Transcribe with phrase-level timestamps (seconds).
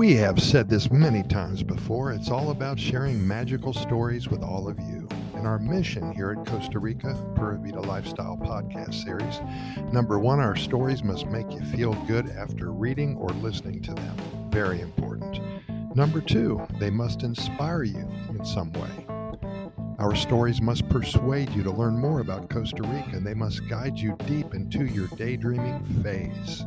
[0.00, 2.10] We have said this many times before.
[2.12, 5.06] It's all about sharing magical stories with all of you.
[5.34, 9.42] And our mission here at Costa Rica Pura Vida Lifestyle podcast series
[9.92, 14.16] number one, our stories must make you feel good after reading or listening to them.
[14.50, 15.38] Very important.
[15.94, 19.06] Number two, they must inspire you in some way.
[19.98, 23.98] Our stories must persuade you to learn more about Costa Rica and they must guide
[23.98, 26.64] you deep into your daydreaming phase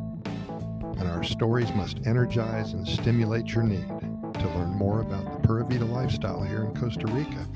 [0.97, 5.65] and our stories must energize and stimulate your need to learn more about the Pura
[5.65, 7.47] Vida lifestyle here in Costa Rica.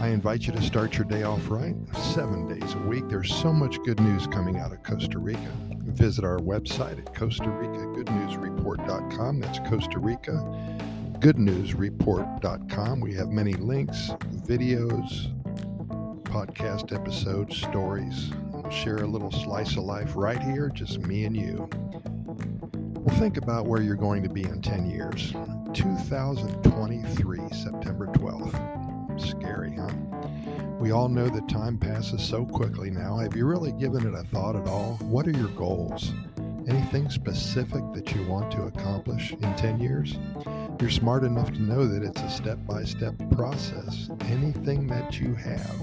[0.00, 1.74] I invite you to start your day off right,
[2.14, 3.08] seven days a week.
[3.08, 5.50] There's so much good news coming out of Costa Rica.
[5.86, 9.40] Visit our website at Costa Rica GoodNewsReport.com.
[9.40, 10.32] That's Costa Rica
[11.20, 13.00] GoodNewsReport.com.
[13.00, 14.10] We have many links,
[14.46, 15.34] videos,
[16.22, 18.30] podcast episodes, stories.
[18.52, 21.68] We'll share a little slice of life right here, just me and you.
[23.08, 25.32] Well, think about where you're going to be in 10 years.
[25.72, 29.18] 2023, September 12th.
[29.18, 29.88] Scary, huh?
[30.78, 33.16] We all know that time passes so quickly now.
[33.16, 34.98] Have you really given it a thought at all?
[35.00, 36.12] What are your goals?
[36.68, 40.18] Anything specific that you want to accomplish in 10 years?
[40.78, 44.10] You're smart enough to know that it's a step by step process.
[44.26, 45.80] Anything that you have,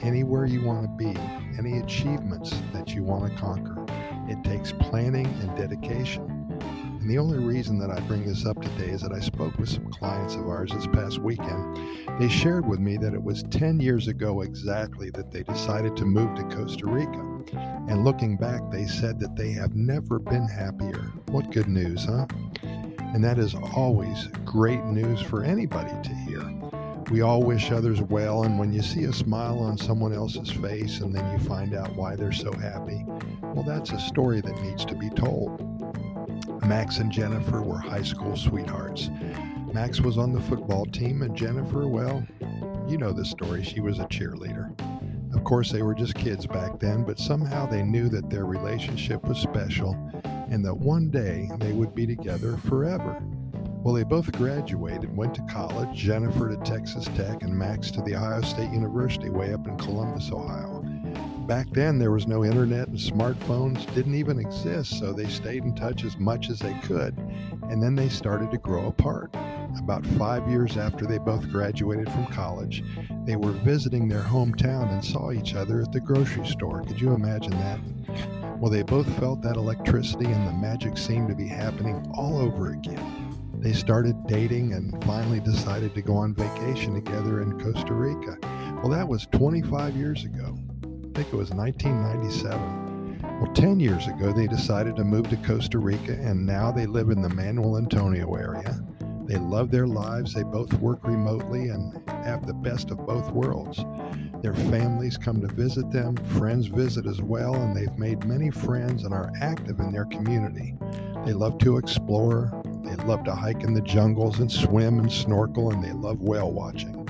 [0.00, 1.18] anywhere you want to be,
[1.58, 3.84] any achievements that you want to conquer,
[4.28, 6.31] it takes planning and dedication.
[7.02, 9.68] And the only reason that I bring this up today is that I spoke with
[9.68, 11.76] some clients of ours this past weekend.
[12.20, 16.04] They shared with me that it was 10 years ago exactly that they decided to
[16.04, 17.26] move to Costa Rica.
[17.88, 21.10] And looking back, they said that they have never been happier.
[21.26, 22.26] What good news, huh?
[22.62, 26.48] And that is always great news for anybody to hear.
[27.10, 31.00] We all wish others well, and when you see a smile on someone else's face
[31.00, 33.04] and then you find out why they're so happy,
[33.42, 35.81] well, that's a story that needs to be told.
[36.66, 39.10] Max and Jennifer were high school sweethearts.
[39.72, 42.24] Max was on the football team, and Jennifer, well,
[42.86, 43.64] you know the story.
[43.64, 44.72] She was a cheerleader.
[45.34, 49.24] Of course, they were just kids back then, but somehow they knew that their relationship
[49.24, 49.96] was special
[50.50, 53.22] and that one day they would be together forever.
[53.82, 58.14] Well, they both graduated, went to college, Jennifer to Texas Tech and Max to the
[58.14, 60.81] Ohio State University way up in Columbus, Ohio
[61.46, 65.74] back then there was no internet and smartphones didn't even exist, so they stayed in
[65.74, 67.16] touch as much as they could.
[67.70, 69.34] And then they started to grow apart.
[69.78, 72.84] About five years after they both graduated from college,
[73.24, 76.82] they were visiting their hometown and saw each other at the grocery store.
[76.82, 77.80] Could you imagine that?
[78.58, 82.72] Well, they both felt that electricity and the magic seemed to be happening all over
[82.72, 83.38] again.
[83.58, 88.36] They started dating and finally decided to go on vacation together in Costa Rica.
[88.82, 90.58] Well, that was 25 years ago.
[91.12, 93.20] I think it was 1997.
[93.38, 97.10] Well, 10 years ago, they decided to move to Costa Rica, and now they live
[97.10, 98.82] in the Manuel Antonio area.
[99.26, 100.32] They love their lives.
[100.32, 103.84] They both work remotely and have the best of both worlds.
[104.40, 109.04] Their families come to visit them, friends visit as well, and they've made many friends
[109.04, 110.76] and are active in their community.
[111.26, 115.72] They love to explore, they love to hike in the jungles and swim and snorkel,
[115.72, 117.01] and they love whale watching.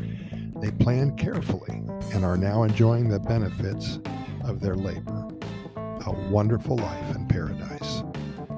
[0.62, 1.82] They planned carefully
[2.14, 3.98] and are now enjoying the benefits
[4.44, 5.26] of their labor.
[5.74, 8.04] A wonderful life in paradise.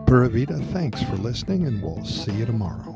[0.07, 2.95] Pura Vida, thanks for listening, and we'll see you tomorrow.